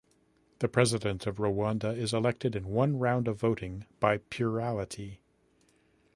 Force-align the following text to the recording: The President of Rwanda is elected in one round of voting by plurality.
The 0.57 0.67
President 0.67 1.27
of 1.27 1.35
Rwanda 1.35 1.95
is 1.95 2.11
elected 2.11 2.55
in 2.55 2.65
one 2.69 2.97
round 2.97 3.27
of 3.27 3.39
voting 3.39 3.85
by 3.99 4.17
plurality. 4.17 5.19